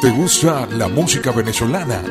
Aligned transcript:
¿Te 0.00 0.08
gusta 0.08 0.66
la 0.66 0.88
música 0.88 1.30
venezolana? 1.30 2.02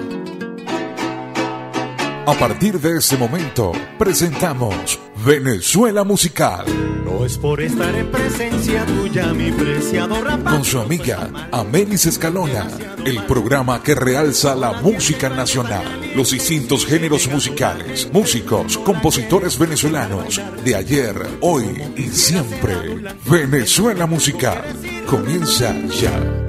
A 2.28 2.34
partir 2.34 2.80
de 2.80 3.00
este 3.00 3.18
momento, 3.18 3.72
presentamos 3.98 5.00
Venezuela 5.26 6.04
Musical. 6.04 6.66
No 7.04 7.26
es 7.26 7.40
por 7.40 7.60
estar 7.60 7.96
en 7.96 8.12
presencia 8.12 8.86
tuya, 8.86 9.34
mi 9.34 9.52
preciado 9.52 10.18
Con 10.44 10.64
su 10.64 10.78
amiga 10.78 11.50
Amelis 11.52 12.06
Escalona, 12.06 12.68
el 13.04 13.24
programa 13.24 13.82
que 13.82 13.96
realza 13.96 14.56
la 14.56 14.74
música 14.74 15.28
nacional, 15.30 16.12
los 16.16 16.30
distintos 16.30 16.86
géneros 16.86 17.28
musicales, 17.28 18.08
músicos, 18.14 18.78
compositores 18.78 19.58
venezolanos 19.58 20.40
de 20.64 20.76
ayer, 20.76 21.16
hoy 21.42 21.66
y 21.98 22.04
siempre. 22.10 23.02
Venezuela 23.26 24.06
Musical 24.06 24.64
comienza 25.08 25.76
ya. 26.00 26.49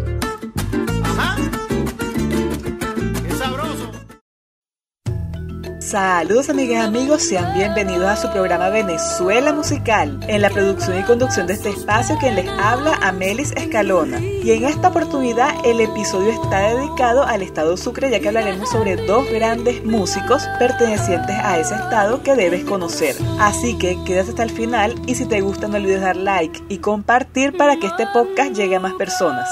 Saludos 5.90 6.49
amigas 6.49 6.85
y 6.85 6.86
amigos, 6.86 7.21
sean 7.21 7.53
bienvenidos 7.53 8.07
a 8.07 8.14
su 8.14 8.30
programa 8.30 8.68
Venezuela 8.68 9.53
Musical. 9.53 10.21
En 10.29 10.40
la 10.40 10.49
producción 10.49 11.00
y 11.00 11.03
conducción 11.03 11.49
de 11.49 11.54
este 11.54 11.71
espacio 11.71 12.16
quien 12.21 12.36
les 12.36 12.49
habla 12.49 12.94
Amelis 13.03 13.50
Escalona. 13.57 14.21
Y 14.21 14.53
en 14.53 14.66
esta 14.66 14.86
oportunidad 14.86 15.53
el 15.64 15.80
episodio 15.80 16.30
está 16.30 16.76
dedicado 16.76 17.25
al 17.25 17.43
estado 17.43 17.76
Sucre 17.76 18.08
ya 18.08 18.21
que 18.21 18.29
hablaremos 18.29 18.71
sobre 18.71 19.04
dos 19.04 19.29
grandes 19.32 19.85
músicos 19.85 20.44
pertenecientes 20.61 21.35
a 21.35 21.58
ese 21.58 21.75
estado 21.75 22.22
que 22.22 22.36
debes 22.36 22.63
conocer. 22.63 23.16
Así 23.41 23.77
que 23.77 23.99
quédate 24.04 24.30
hasta 24.30 24.44
el 24.44 24.50
final 24.50 24.94
y 25.08 25.16
si 25.16 25.27
te 25.27 25.41
gusta 25.41 25.66
no 25.66 25.77
olvides 25.77 26.02
dar 26.02 26.16
like 26.16 26.63
y 26.68 26.79
compartir 26.79 27.57
para 27.57 27.80
que 27.80 27.88
este 27.88 28.07
podcast 28.13 28.52
llegue 28.52 28.77
a 28.77 28.80
más 28.80 28.94
personas. 28.94 29.49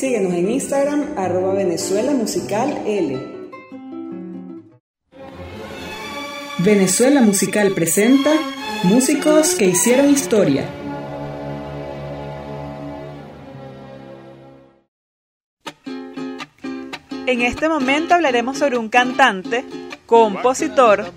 Síguenos 0.00 0.32
en 0.32 0.50
Instagram, 0.50 1.12
arroba 1.18 1.52
Venezuela 1.52 2.12
Musical 2.12 2.84
L. 2.86 3.18
Venezuela 6.56 7.20
Musical 7.20 7.72
presenta 7.72 8.30
Músicos 8.84 9.54
que 9.56 9.66
hicieron 9.66 10.08
historia. 10.08 10.64
En 17.26 17.42
este 17.42 17.68
momento 17.68 18.14
hablaremos 18.14 18.56
sobre 18.56 18.78
un 18.78 18.88
cantante, 18.88 19.66
compositor, 20.06 21.12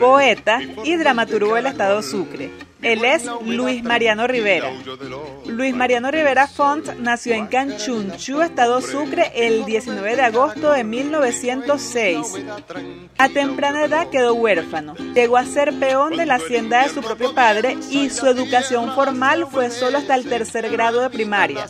poeta 0.00 0.60
y 0.82 0.96
dramaturgo 0.96 1.54
del 1.54 1.66
estado 1.66 2.02
Sucre. 2.02 2.67
Él 2.82 3.04
es 3.04 3.24
Luis 3.44 3.82
Mariano 3.82 4.26
Rivera. 4.26 4.70
Luis 5.46 5.74
Mariano 5.74 6.10
Rivera 6.10 6.46
Font 6.46 6.88
nació 6.98 7.34
en 7.34 7.48
Canchunchú, 7.48 8.40
Estado 8.40 8.80
Sucre, 8.80 9.32
el 9.34 9.64
19 9.64 10.14
de 10.14 10.22
agosto 10.22 10.72
de 10.72 10.84
1906. 10.84 12.36
A 13.18 13.28
temprana 13.30 13.84
edad 13.84 14.10
quedó 14.10 14.34
huérfano. 14.34 14.94
Llegó 15.14 15.36
a 15.36 15.44
ser 15.44 15.78
peón 15.78 16.16
de 16.16 16.26
la 16.26 16.36
hacienda 16.36 16.84
de 16.84 16.90
su 16.90 17.00
propio 17.00 17.34
padre 17.34 17.76
y 17.90 18.10
su 18.10 18.26
educación 18.26 18.94
formal 18.94 19.46
fue 19.50 19.70
solo 19.70 19.98
hasta 19.98 20.14
el 20.14 20.28
tercer 20.28 20.70
grado 20.70 21.00
de 21.00 21.10
primaria. 21.10 21.66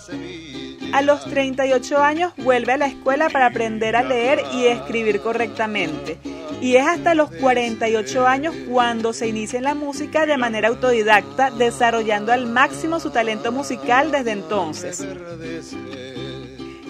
A 0.92 1.02
los 1.02 1.24
38 1.24 1.98
años 1.98 2.32
vuelve 2.36 2.72
a 2.72 2.78
la 2.78 2.86
escuela 2.86 3.28
para 3.28 3.46
aprender 3.46 3.96
a 3.96 4.02
leer 4.02 4.42
y 4.54 4.66
escribir 4.66 5.20
correctamente. 5.20 6.18
Y 6.60 6.76
es 6.76 6.86
hasta 6.86 7.14
los 7.14 7.30
48 7.30 8.26
años 8.26 8.54
cuando 8.68 9.12
se 9.12 9.28
inicia 9.28 9.58
en 9.58 9.64
la 9.64 9.74
música 9.74 10.26
de 10.26 10.36
manera 10.36 10.68
autodidacta, 10.68 11.50
desarrollando 11.50 12.32
al 12.32 12.46
máximo 12.46 12.98
su 13.00 13.10
talento 13.10 13.52
musical 13.52 14.10
desde 14.10 14.32
entonces. 14.32 15.06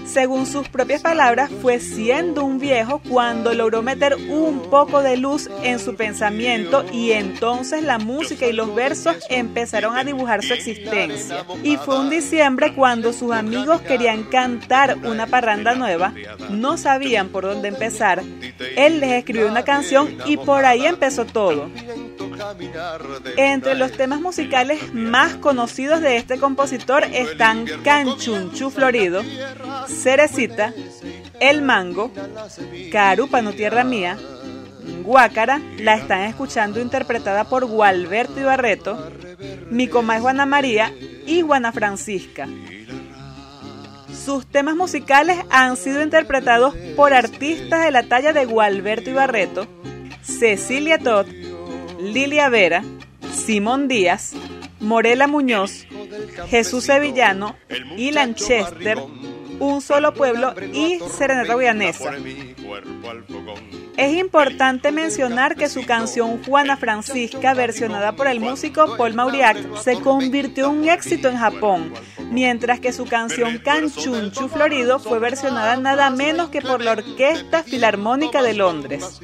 Según 0.09 0.47
sus 0.47 0.71
propias 0.71 1.03
palabras, 1.03 1.51
fue 1.61 1.81
siendo 1.81 2.43
un 2.43 2.59
viejo 2.59 3.03
cuando 3.11 3.53
logró 3.53 3.83
meter 3.83 4.17
un 4.17 4.63
poco 4.71 5.03
de 5.03 5.19
luz 5.19 5.51
en 5.63 5.79
su 5.79 5.97
pensamiento 5.97 6.83
y 6.91 7.13
entonces 7.13 7.83
la 7.83 7.99
música 7.99 8.47
y 8.47 8.55
los 8.55 8.75
versos 8.75 9.17
empezaron 9.29 9.99
a 9.99 10.05
dibujar 10.05 10.43
su 10.43 10.55
existencia. 10.55 11.45
Y 11.63 11.77
fue 11.77 12.01
un 12.01 12.09
diciembre 12.09 12.75
cuando 12.75 13.13
sus 13.13 13.33
amigos 13.33 13.83
querían 13.83 14.25
cantar 14.25 14.97
una 15.05 15.27
parranda 15.27 15.75
nueva, 15.75 16.15
no 16.49 16.79
sabían 16.79 17.29
por 17.29 17.45
dónde 17.45 17.69
empezar. 17.69 18.23
Él 18.77 19.01
les 19.01 19.13
escribió 19.13 19.47
una 19.47 19.65
canción 19.65 20.17
y 20.25 20.39
por 20.39 20.65
ahí 20.65 20.87
empezó 20.87 21.27
todo. 21.27 21.71
Entre 23.37 23.75
los 23.75 23.93
temas 23.93 24.21
musicales 24.21 24.93
más 24.95 25.35
conocidos 25.37 26.01
de 26.01 26.17
este 26.17 26.39
compositor 26.39 27.05
están 27.05 27.67
Canchunchu 27.83 28.71
Florido, 28.71 29.23
Cerecita, 29.89 30.73
El 31.41 31.63
Mango, 31.63 32.11
Carúpano 32.93 33.53
Tierra 33.53 33.85
Mía, 33.85 34.19
Guácara, 35.03 35.61
la 35.79 35.95
están 35.95 36.23
escuchando 36.23 36.81
interpretada 36.81 37.45
por 37.45 37.67
Gualberto 37.67 38.41
Ibarreto, 38.41 39.11
Mi 39.71 39.89
coma 39.89 40.17
es 40.17 40.23
Juana 40.23 40.47
María 40.47 40.93
y 41.27 41.43
Juana 41.43 41.73
Francisca. 41.73 42.47
Sus 44.25 44.47
temas 44.47 44.77
musicales 44.77 45.39
han 45.51 45.77
sido 45.77 46.03
interpretados 46.03 46.75
por 46.97 47.15
artistas 47.15 47.85
de 47.85 47.91
la 47.91 48.03
talla 48.03 48.33
de 48.33 48.45
Gualberto 48.45 49.11
Ibarreto, 49.11 49.67
Cecilia 50.23 50.99
Todd, 50.99 51.27
Lilia 51.99 52.49
Vera, 52.49 52.85
Simón 53.33 53.89
Díaz, 53.89 54.33
Morela 54.79 55.27
Muñoz, 55.27 55.85
Jesús 56.49 56.85
Sevillano, 56.85 57.57
y 57.97 58.13
Lanchester, 58.13 58.99
Un 59.59 59.81
Solo 59.81 60.15
Pueblo 60.15 60.55
y 60.73 61.01
Serenata 61.01 61.57
Guianesa. 61.57 62.13
Es 63.97 64.17
importante 64.17 64.93
mencionar 64.93 65.57
que 65.57 65.69
su 65.69 65.85
canción 65.85 66.41
Juana 66.45 66.77
Francisca, 66.77 67.53
versionada 67.55 68.13
por 68.13 68.29
el 68.29 68.39
músico 68.39 68.97
Paul 68.97 69.15
Mauriac, 69.15 69.59
se 69.83 70.01
convirtió 70.01 70.67
en 70.67 70.79
un 70.79 70.89
éxito 70.89 71.29
en 71.29 71.37
Japón, 71.37 71.93
mientras 72.31 72.79
que 72.79 72.93
su 72.93 73.07
canción 73.07 73.59
Canchunchu 73.59 74.49
Florido 74.49 75.01
fue 75.01 75.19
versionada 75.19 75.77
nada 75.77 76.11
menos 76.11 76.51
que 76.51 76.63
por 76.63 76.81
la 76.81 76.93
Orquesta 76.93 77.65
Filarmónica 77.65 78.41
de 78.41 78.55
Londres 78.55 79.21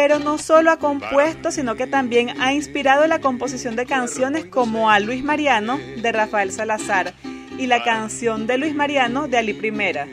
pero 0.00 0.20
no 0.20 0.38
solo 0.38 0.70
ha 0.70 0.76
compuesto, 0.76 1.50
sino 1.50 1.74
que 1.74 1.88
también 1.88 2.40
ha 2.40 2.52
inspirado 2.52 3.04
la 3.08 3.20
composición 3.20 3.74
de 3.74 3.84
canciones 3.84 4.44
como 4.44 4.90
a 4.90 5.00
Luis 5.00 5.24
Mariano 5.24 5.76
de 5.76 6.12
Rafael 6.12 6.52
Salazar 6.52 7.14
y 7.58 7.66
la 7.66 7.82
canción 7.82 8.46
de 8.46 8.58
Luis 8.58 8.76
Mariano 8.76 9.26
de 9.26 9.38
Ali 9.38 9.54
Primera. 9.54 10.06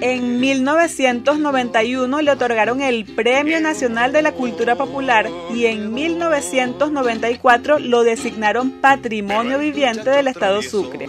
En 0.00 0.38
1991 0.38 2.22
le 2.22 2.30
otorgaron 2.30 2.82
el 2.82 3.04
Premio 3.04 3.60
Nacional 3.60 4.12
de 4.12 4.22
la 4.22 4.30
Cultura 4.30 4.76
Popular 4.76 5.28
y 5.52 5.66
en 5.66 5.92
1994 5.92 7.80
lo 7.80 8.04
designaron 8.04 8.70
Patrimonio 8.80 9.58
Viviente 9.58 10.08
del 10.08 10.28
Estado 10.28 10.62
Sucre. 10.62 11.08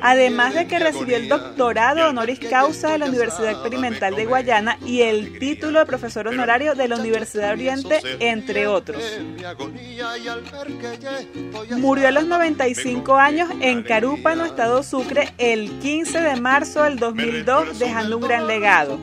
Además 0.00 0.54
de 0.54 0.66
que 0.66 0.78
recibió 0.78 1.16
el 1.16 1.28
doctorado 1.28 2.08
honoris 2.08 2.38
causa 2.38 2.92
de 2.92 2.98
la 2.98 3.06
Universidad 3.06 3.50
Experimental 3.50 4.14
de 4.14 4.26
Guayana 4.26 4.78
y 4.84 5.02
el 5.02 5.38
título 5.38 5.80
de 5.80 5.86
profesor 5.86 6.28
honorario 6.28 6.74
de 6.74 6.88
la 6.88 6.96
Universidad 6.96 7.52
Oriente, 7.52 8.00
entre 8.20 8.66
otros. 8.66 9.02
Murió 11.76 12.08
a 12.08 12.10
los 12.10 12.26
95 12.26 13.16
años 13.16 13.50
en 13.60 13.82
Carúpano, 13.82 14.44
Estado 14.44 14.82
Sucre, 14.82 15.34
el 15.38 15.70
15 15.80 16.20
de 16.20 16.36
marzo 16.36 16.82
del 16.82 16.98
2002, 16.98 17.78
dejando 17.78 18.18
un 18.18 18.22
gran 18.22 18.46
legado. 18.46 18.98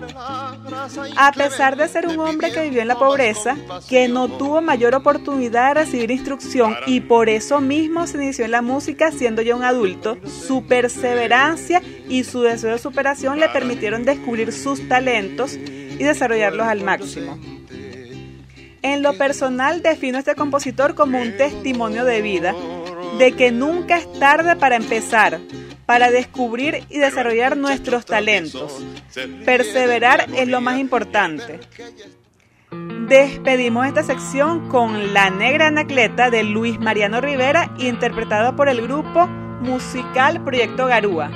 A 1.17 1.31
pesar 1.31 1.75
de 1.77 1.87
ser 1.87 2.07
un 2.07 2.19
hombre 2.19 2.51
que 2.51 2.63
vivió 2.63 2.81
en 2.81 2.87
la 2.87 2.97
pobreza, 2.97 3.55
que 3.89 4.07
no 4.07 4.27
tuvo 4.27 4.61
mayor 4.61 4.95
oportunidad 4.95 5.69
de 5.69 5.81
recibir 5.81 6.11
instrucción 6.11 6.75
y 6.87 7.01
por 7.01 7.29
eso 7.29 7.61
mismo 7.61 8.07
se 8.07 8.17
inició 8.17 8.45
en 8.45 8.51
la 8.51 8.61
música 8.61 9.11
siendo 9.11 9.41
ya 9.41 9.55
un 9.55 9.63
adulto, 9.63 10.17
su 10.25 10.63
perseverancia 10.71 11.81
y 12.07 12.23
su 12.23 12.43
deseo 12.43 12.71
de 12.71 12.79
superación 12.79 13.41
le 13.41 13.49
permitieron 13.49 14.05
descubrir 14.05 14.53
sus 14.53 14.87
talentos 14.87 15.55
y 15.55 16.01
desarrollarlos 16.01 16.65
al 16.65 16.81
máximo. 16.81 17.37
En 18.81 19.03
lo 19.03 19.17
personal 19.17 19.81
defino 19.81 20.15
a 20.15 20.19
este 20.19 20.33
compositor 20.33 20.95
como 20.95 21.19
un 21.19 21.35
testimonio 21.35 22.05
de 22.05 22.21
vida, 22.21 22.55
de 23.19 23.33
que 23.33 23.51
nunca 23.51 23.97
es 23.97 24.13
tarde 24.17 24.55
para 24.55 24.77
empezar, 24.77 25.41
para 25.85 26.09
descubrir 26.09 26.85
y 26.89 26.99
desarrollar 26.99 27.57
nuestros 27.57 28.05
talentos. 28.05 28.81
Perseverar 29.43 30.27
es 30.33 30.47
lo 30.47 30.61
más 30.61 30.79
importante. 30.79 31.59
Despedimos 33.09 33.87
esta 33.87 34.03
sección 34.03 34.69
con 34.69 35.13
La 35.13 35.29
Negra 35.31 35.67
Anacleta 35.67 36.29
de 36.29 36.43
Luis 36.43 36.79
Mariano 36.79 37.19
Rivera, 37.19 37.75
interpretada 37.77 38.55
por 38.55 38.69
el 38.69 38.81
grupo 38.81 39.27
musical 39.61 40.41
Proyecto 40.43 40.87
Garúa. 40.87 41.29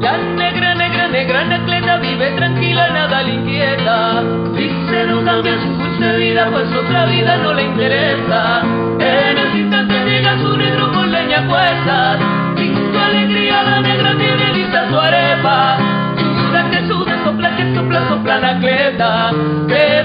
La 0.00 0.16
negra, 0.16 0.74
negra, 0.74 1.08
negra 1.08 1.40
Anacleta 1.40 1.96
vive 1.98 2.30
tranquila, 2.36 2.90
nada 2.90 3.22
le 3.22 3.34
inquieta. 3.34 4.22
Dice 4.56 5.06
no 5.08 5.24
cambia 5.24 5.60
su 5.60 5.68
dulce 5.74 6.16
vida, 6.18 6.48
pues 6.50 6.72
otra 6.72 7.06
vida 7.06 7.36
no 7.38 7.52
le 7.52 7.62
interesa. 7.64 8.62
En 8.98 9.38
el 9.38 9.56
instante 9.56 9.94
llega 10.04 10.38
su 10.38 10.56
negro 10.56 10.92
con 10.92 11.10
leña 11.10 11.46
puesta, 11.48 12.18
sin 12.56 12.74
su 12.74 12.98
alegría 12.98 13.62
la 13.62 13.80
negra 13.80 14.16
tiene 14.16 14.52
lista 14.54 14.88
su 14.88 14.98
arepa. 14.98 15.78
Suda 16.16 16.70
que 16.70 16.86
suda, 16.88 17.24
sopla 17.24 17.56
que 17.56 17.74
sopla, 17.74 18.08
sopla 18.08 18.38
la 18.38 18.58
cleta. 18.58 19.30
Que 19.68 20.02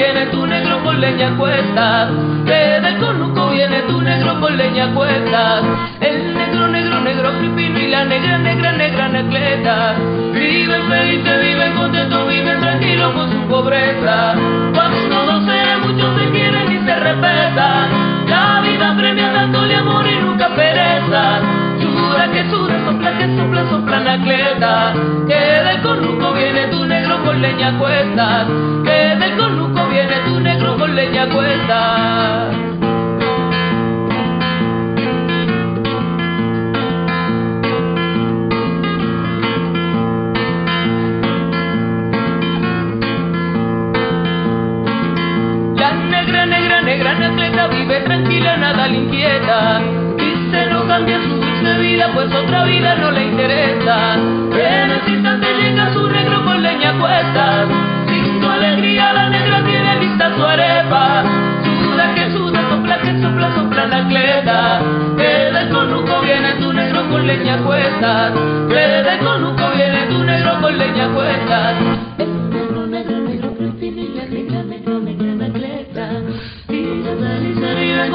viene 0.00 0.26
tu 0.26 0.46
negro 0.46 0.82
con 0.82 0.98
leña 0.98 1.36
cuesta. 1.36 2.08
Que 2.46 2.80
del 2.80 2.96
cornuco 2.98 3.50
viene 3.50 3.82
tu 3.82 4.00
negro 4.00 4.40
con 4.40 4.56
leña 4.56 4.94
cuesta. 4.94 5.60
El 6.00 6.34
negro, 6.34 6.68
negro, 6.68 7.00
negro, 7.00 7.32
flipino 7.38 7.78
y 7.78 7.88
la 7.88 8.04
negra, 8.04 8.38
negra, 8.38 8.72
negra, 8.72 9.08
necleta. 9.08 9.94
Viven 10.32 10.82
felices, 10.88 11.40
viven 11.42 11.74
contentos, 11.74 12.28
viven 12.28 12.60
tranquilos 12.60 13.12
con 13.12 13.30
su 13.30 13.40
pobreza. 13.46 14.34
Cuando 14.74 15.26
no 15.26 15.46
se 15.46 15.76
muchos 15.86 16.18
se 16.18 16.30
quieren 16.30 16.72
y 16.72 16.78
se 16.86 16.96
respetan. 16.96 18.10
La 18.26 18.60
vida 18.62 18.94
premia 18.96 19.32
dándole 19.32 19.74
amor 19.76 20.06
y 20.06 20.16
nunca 20.24 20.48
pereza. 20.54 21.40
Suda 21.80 22.30
que 22.32 22.48
suda, 22.50 22.84
sopla 22.86 23.18
que 23.18 23.36
sopla, 23.36 23.68
sopla 23.68 24.00
la 24.00 24.18
cleta. 24.22 24.94
Que 25.26 25.34
del 25.34 25.82
cornuco 25.82 26.32
viene 26.32 26.68
tu 26.68 26.84
negro 26.86 27.22
con 27.24 27.40
leña 27.40 27.78
cuesta. 27.78 28.46
Que 28.84 29.16
del 29.16 29.36
cornuco 29.36 29.79
viene 29.90 30.20
tu 30.24 30.40
negro 30.40 30.76
con 30.76 30.94
leña 30.94 31.28
cuesta. 31.28 32.50
La 45.76 45.92
negra, 45.92 46.46
negra, 46.46 46.82
negra 46.82 47.14
necleta 47.14 47.66
vive 47.68 48.00
tranquila, 48.00 48.56
nada 48.56 48.86
le 48.86 48.96
inquieta. 48.96 49.80
Dice 50.16 50.66
no 50.70 50.86
cambia 50.86 51.20
su 51.22 51.36
dulce 51.36 51.78
vida, 51.78 52.10
pues 52.14 52.32
otra 52.32 52.64
vida 52.64 52.94
no 52.94 53.10
le 53.10 53.24
interesa. 53.24 54.14
En 54.14 54.90
ese 54.90 55.10
instante 55.10 55.46
llega 55.60 55.92
su 55.92 56.06
negro 56.08 56.44
con 56.44 56.62
leña 56.62 56.98
cuesta. 56.98 57.49
Leña 68.00 68.30
cuesta. 68.30 68.32
Que 68.68 69.02
del 69.02 69.18
conuco 69.18 69.70
viene 69.76 70.06
tu 70.06 70.24
negro 70.24 70.60
con 70.60 70.78
leña 70.78 71.08
cuesta. 71.08 71.72
El 72.18 72.50
negro, 72.50 72.86
negro, 72.86 73.18
negro, 73.18 73.54
crepino 73.56 74.00
y 74.02 74.08
la 74.14 74.24
necleta. 74.24 76.08
Viven 76.68 78.10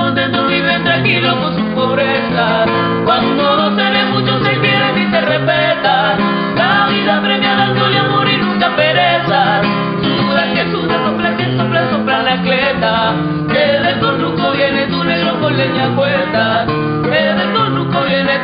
con 1.40 1.56
su 1.56 1.76
pobreza. 1.76 2.66
Cuando 3.06 3.44
dos 3.44 3.76
seres 3.76 4.10
muchos 4.10 4.44
se 4.44 4.60
quieren 4.60 4.98
y 4.98 5.12
se 5.12 5.22
respetan. 5.22 6.56
La 6.56 6.88
vida 6.90 7.22
premia 7.22 7.56
dándole 7.56 7.98
amor 8.00 8.28
y 8.28 8.38
nunca 8.38 8.76
pereza. 8.76 9.62
Suda 10.02 10.54
que 10.54 10.72
suda, 10.72 11.06
sopla 11.06 11.38
que 11.38 11.58
sopla, 11.58 11.90
sopla 11.92 12.24
la 12.24 12.42
cleta. 12.42 13.14
Que 13.50 13.80
del 13.82 14.00
cornuco 14.00 14.52
viene 14.52 14.88
tu 14.88 15.04
negro 15.04 15.40
con 15.40 15.56
leña 15.56 15.96
cuesta. 15.96 16.66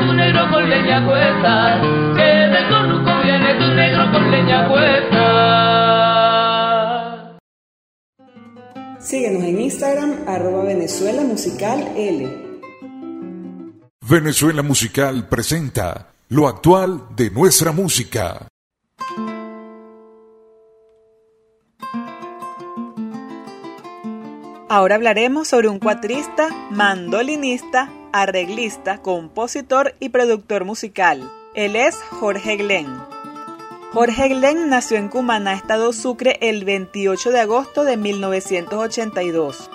Tu 0.02 0.14
negro 0.14 0.50
con 0.52 0.70
leña 0.70 1.06
cuesta. 1.06 1.82
Que 2.16 2.48
del 2.54 2.70
cornuco 2.70 3.22
viene 3.24 3.54
tu 3.56 3.68
negro 3.74 4.12
con 4.12 4.32
leña 4.32 4.68
cuesta. 4.68 5.22
Síguenos 9.00 9.44
en 9.44 9.62
Instagram, 9.62 10.28
arroba 10.28 10.64
Venezuela 10.64 11.22
Musical 11.24 11.88
L. 11.96 12.28
Venezuela 14.08 14.62
Musical 14.62 15.28
presenta 15.28 16.08
lo 16.30 16.48
actual 16.48 17.08
de 17.16 17.30
nuestra 17.30 17.72
música. 17.72 18.48
Ahora 24.70 24.96
hablaremos 24.96 25.50
sobre 25.50 25.68
un 25.68 25.80
cuatrista, 25.80 26.48
mandolinista, 26.72 27.90
arreglista, 28.14 29.02
compositor 29.02 29.96
y 30.00 30.10
productor 30.10 30.66
musical. 30.66 31.32
Él 31.54 31.76
es 31.76 31.96
Jorge 31.96 32.58
Glenn. 32.58 32.88
Jorge 33.94 34.30
Glenn 34.30 34.70
nació 34.70 34.98
en 34.98 35.10
Cumaná, 35.10 35.54
Estado 35.54 35.92
Sucre, 35.92 36.38
el 36.42 36.64
28 36.64 37.32
de 37.32 37.40
agosto 37.42 37.84
de 37.84 37.98
1982. 37.98 39.70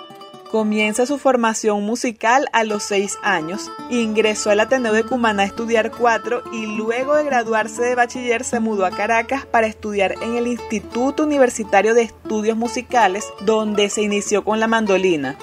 Comienza 0.49 1.05
su 1.05 1.17
formación 1.17 1.83
musical 1.83 2.47
a 2.53 2.63
los 2.63 2.81
6 2.83 3.17
años, 3.21 3.69
ingresó 3.89 4.49
al 4.49 4.61
Ateneo 4.61 4.93
de 4.93 5.03
Cumaná 5.03 5.43
a 5.43 5.45
estudiar 5.45 5.91
4 5.91 6.43
y 6.53 6.65
luego 6.65 7.15
de 7.15 7.25
graduarse 7.25 7.83
de 7.83 7.95
bachiller 7.95 8.43
se 8.43 8.61
mudó 8.61 8.85
a 8.85 8.91
Caracas 8.91 9.45
para 9.45 9.67
estudiar 9.67 10.15
en 10.21 10.35
el 10.35 10.47
Instituto 10.47 11.23
Universitario 11.23 11.93
de 11.93 12.03
Estudios 12.03 12.57
Musicales, 12.57 13.25
donde 13.41 13.89
se 13.89 14.01
inició 14.01 14.43
con 14.43 14.59
la 14.59 14.67
mandolina. 14.67 15.37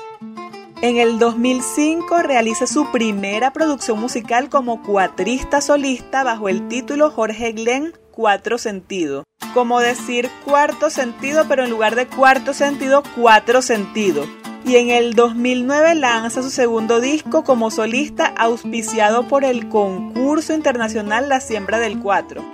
En 0.85 0.99
el 0.99 1.19
2005 1.19 2.19
realiza 2.25 2.67
su 2.67 2.93
primera 2.93 3.55
producción 3.55 3.99
musical 3.99 4.51
como 4.51 4.83
cuatrista 4.83 5.63
solista 5.63 6.23
bajo 6.25 6.51
el 6.51 6.69
título 6.69 7.11
Jorge 7.11 7.53
Glenn 7.53 7.95
Cuatro 8.11 8.59
Sentido. 8.59 9.25
Como 9.55 9.81
decir 9.81 10.29
cuarto 10.45 10.91
sentido, 10.91 11.47
pero 11.49 11.65
en 11.65 11.71
lugar 11.71 11.95
de 11.95 12.07
cuarto 12.07 12.53
sentido, 12.53 13.03
cuatro 13.17 13.63
sentido. 13.63 14.27
Y 14.67 14.77
en 14.77 14.91
el 14.91 15.15
2009 15.15 15.95
lanza 15.95 16.43
su 16.43 16.51
segundo 16.51 17.01
disco 17.01 17.45
como 17.45 17.71
solista 17.71 18.27
auspiciado 18.37 19.27
por 19.27 19.47
el 19.47 19.71
concurso 19.71 20.53
internacional 20.53 21.31
La 21.31 21.41
Siembra 21.41 21.79
del 21.79 21.99
Cuatro. 21.99 22.45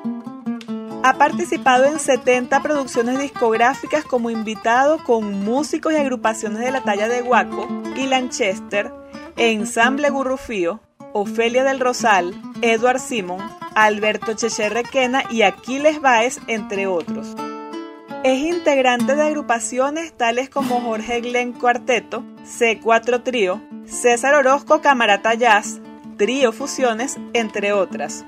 Ha 1.03 1.15
participado 1.15 1.87
en 1.87 1.99
70 1.99 2.63
producciones 2.63 3.19
discográficas 3.19 4.05
como 4.05 4.31
invitado 4.31 5.03
con 5.03 5.43
músicos 5.43 5.95
y 5.95 5.97
agrupaciones 5.97 6.61
de 6.61 6.71
la 6.71 6.85
talla 6.85 7.09
de 7.09 7.23
Guaco 7.23 7.67
y 8.01 8.07
Lanchester, 8.07 8.93
Ensamble 9.37 10.11
Gurrufío, 10.11 10.81
Ofelia 11.13 11.65
del 11.65 11.81
Rosal, 11.81 12.35
Edward 12.63 13.01
Simon, 13.01 13.41
Alberto 13.75 14.35
Checherrequena 14.35 15.25
y 15.31 15.43
Aquiles 15.43 16.01
Báez, 16.01 16.39
entre 16.47 16.87
otros. 16.87 17.35
Es 18.23 18.39
integrante 18.39 19.17
de 19.17 19.23
agrupaciones 19.23 20.13
tales 20.13 20.51
como 20.51 20.81
Jorge 20.81 21.21
Glenn 21.21 21.53
Cuarteto, 21.53 22.23
C4 22.45 23.23
Trío, 23.23 23.61
César 23.87 24.35
Orozco 24.35 24.81
Camarata 24.83 25.35
Jazz, 25.35 25.81
Trío 26.17 26.53
Fusiones, 26.53 27.19
entre 27.33 27.73
otras. 27.73 28.25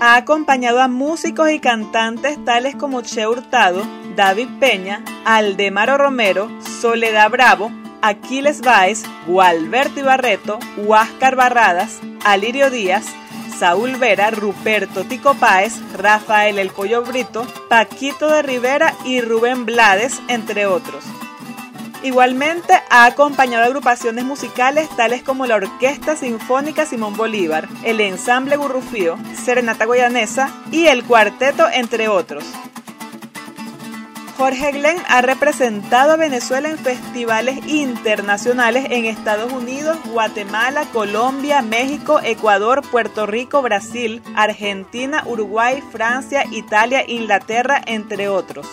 Ha 0.00 0.16
acompañado 0.16 0.80
a 0.80 0.88
músicos 0.88 1.50
y 1.50 1.58
cantantes 1.58 2.42
tales 2.44 2.76
como 2.76 3.02
Che 3.02 3.26
Hurtado, 3.26 3.82
David 4.16 4.48
Peña, 4.58 5.04
Aldemaro 5.24 5.98
Romero, 5.98 6.48
Soledad 6.62 7.30
Bravo, 7.30 7.70
Aquiles 8.02 8.60
Báez, 8.60 9.02
Gualberto 9.26 10.00
Ibarreto, 10.00 10.58
Huáscar 10.76 11.36
Barradas, 11.36 11.98
Alirio 12.24 12.70
Díaz, 12.70 13.06
Saúl 13.58 13.96
Vera, 13.96 14.30
Ruperto 14.30 15.04
Tico 15.04 15.34
Páez, 15.34 15.74
Rafael 15.96 16.58
El 16.58 16.70
Pollo 16.70 17.02
Brito, 17.02 17.46
Paquito 17.68 18.28
de 18.28 18.42
Rivera 18.42 18.94
y 19.04 19.20
Rubén 19.20 19.66
Blades, 19.66 20.20
entre 20.28 20.66
otros. 20.66 21.04
Igualmente 22.04 22.74
ha 22.90 23.06
acompañado 23.06 23.64
agrupaciones 23.64 24.24
musicales 24.24 24.88
tales 24.96 25.22
como 25.24 25.46
la 25.46 25.56
Orquesta 25.56 26.14
Sinfónica 26.14 26.86
Simón 26.86 27.16
Bolívar, 27.16 27.68
el 27.82 28.00
Ensamble 28.00 28.56
Gurrufío, 28.56 29.18
Serenata 29.44 29.84
Goyanesa 29.84 30.50
y 30.70 30.86
el 30.86 31.02
Cuarteto, 31.02 31.68
entre 31.68 32.06
otros. 32.06 32.44
Jorge 34.38 34.70
Glenn 34.70 35.02
ha 35.08 35.20
representado 35.20 36.12
a 36.12 36.16
Venezuela 36.16 36.70
en 36.70 36.78
festivales 36.78 37.58
internacionales 37.66 38.86
en 38.88 39.04
Estados 39.04 39.52
Unidos, 39.52 39.98
Guatemala, 40.12 40.84
Colombia, 40.92 41.60
México, 41.60 42.20
Ecuador, 42.22 42.82
Puerto 42.88 43.26
Rico, 43.26 43.62
Brasil, 43.62 44.22
Argentina, 44.36 45.24
Uruguay, 45.26 45.82
Francia, 45.90 46.44
Italia, 46.52 47.02
Inglaterra, 47.04 47.82
entre 47.84 48.28
otros. 48.28 48.68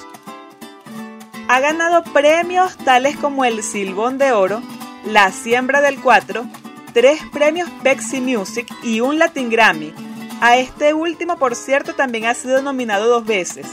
Ha 1.47 1.59
ganado 1.59 2.03
premios 2.13 2.77
tales 2.77 3.17
como 3.17 3.43
el 3.43 3.63
Silbón 3.63 4.19
de 4.19 4.33
Oro, 4.33 4.61
la 5.03 5.31
Siembra 5.31 5.81
del 5.81 5.99
Cuatro, 5.99 6.45
tres 6.93 7.19
premios 7.33 7.67
Pepsi 7.81 8.21
Music 8.21 8.67
y 8.83 8.99
un 8.99 9.17
Latin 9.17 9.49
Grammy. 9.49 9.95
A 10.41 10.57
este 10.57 10.93
último, 10.93 11.37
por 11.39 11.55
cierto, 11.55 11.95
también 11.95 12.27
ha 12.27 12.35
sido 12.35 12.61
nominado 12.61 13.07
dos 13.07 13.25
veces. 13.25 13.65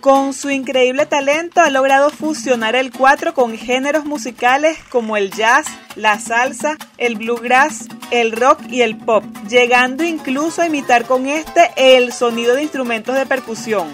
Con 0.00 0.32
su 0.32 0.48
increíble 0.48 1.04
talento 1.04 1.60
ha 1.60 1.68
logrado 1.68 2.08
fusionar 2.08 2.74
el 2.74 2.90
cuatro 2.90 3.34
con 3.34 3.54
géneros 3.58 4.06
musicales 4.06 4.78
como 4.88 5.18
el 5.18 5.30
jazz, 5.30 5.66
la 5.94 6.18
salsa, 6.18 6.78
el 6.96 7.16
bluegrass, 7.16 7.86
el 8.10 8.32
rock 8.32 8.60
y 8.70 8.80
el 8.80 8.96
pop, 8.96 9.22
llegando 9.46 10.02
incluso 10.02 10.62
a 10.62 10.66
imitar 10.66 11.04
con 11.04 11.26
este 11.26 11.70
el 11.76 12.14
sonido 12.14 12.54
de 12.54 12.62
instrumentos 12.62 13.14
de 13.14 13.26
percusión. 13.26 13.88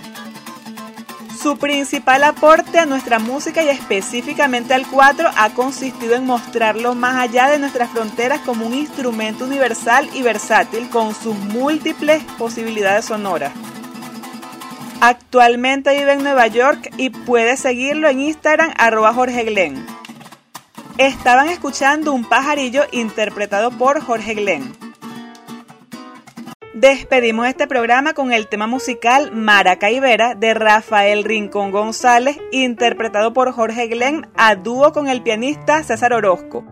Su 1.42 1.58
principal 1.58 2.22
aporte 2.22 2.78
a 2.78 2.86
nuestra 2.86 3.18
música 3.18 3.64
y 3.64 3.68
específicamente 3.68 4.74
al 4.74 4.86
cuatro 4.86 5.28
ha 5.36 5.50
consistido 5.54 6.14
en 6.14 6.24
mostrarlo 6.24 6.94
más 6.94 7.16
allá 7.16 7.48
de 7.48 7.58
nuestras 7.58 7.90
fronteras 7.90 8.40
como 8.42 8.64
un 8.64 8.74
instrumento 8.74 9.44
universal 9.44 10.08
y 10.14 10.22
versátil 10.22 10.88
con 10.88 11.16
sus 11.16 11.36
múltiples 11.36 12.22
posibilidades 12.38 13.06
sonoras. 13.06 13.52
Actualmente 15.08 15.96
vive 15.96 16.14
en 16.14 16.24
Nueva 16.24 16.48
York 16.48 16.90
y 16.96 17.10
puede 17.10 17.56
seguirlo 17.56 18.08
en 18.08 18.18
Instagram 18.18 18.72
arroba 18.76 19.14
Jorge 19.14 19.44
Glenn. 19.44 19.86
Estaban 20.98 21.48
escuchando 21.48 22.12
un 22.12 22.28
pajarillo 22.28 22.82
interpretado 22.90 23.70
por 23.70 24.00
Jorge 24.00 24.34
Glenn. 24.34 24.76
Despedimos 26.74 27.46
este 27.46 27.68
programa 27.68 28.14
con 28.14 28.32
el 28.32 28.48
tema 28.48 28.66
musical 28.66 29.30
Maracaibera 29.30 30.34
de 30.34 30.54
Rafael 30.54 31.22
Rincón 31.22 31.70
González, 31.70 32.36
interpretado 32.50 33.32
por 33.32 33.52
Jorge 33.52 33.86
Glenn 33.86 34.26
a 34.36 34.56
dúo 34.56 34.90
con 34.90 35.06
el 35.06 35.22
pianista 35.22 35.84
César 35.84 36.14
Orozco. 36.14 36.64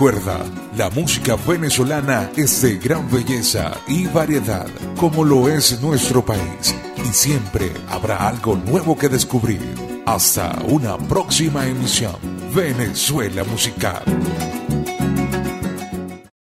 Recuerda, 0.00 0.38
la 0.78 0.88
música 0.88 1.36
venezolana 1.36 2.30
es 2.34 2.62
de 2.62 2.78
gran 2.78 3.10
belleza 3.10 3.72
y 3.86 4.06
variedad, 4.06 4.66
como 4.96 5.22
lo 5.24 5.46
es 5.46 5.78
nuestro 5.82 6.24
país, 6.24 6.74
y 7.06 7.12
siempre 7.12 7.70
habrá 7.86 8.26
algo 8.26 8.56
nuevo 8.56 8.96
que 8.96 9.10
descubrir. 9.10 9.60
Hasta 10.06 10.58
una 10.68 10.96
próxima 10.96 11.66
emisión, 11.66 12.16
Venezuela 12.54 13.44
Musical. 13.44 14.02